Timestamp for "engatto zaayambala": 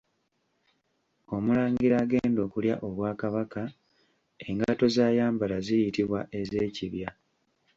4.49-5.57